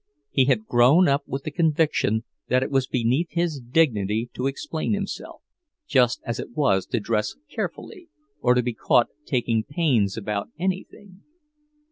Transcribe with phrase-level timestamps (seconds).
[0.31, 4.93] He had grown up with the conviction that it was beneath his dignity to explain
[4.95, 5.43] himself,
[5.87, 8.09] just as it was to dress carefully,
[8.39, 11.21] or to be caught taking pains about anything.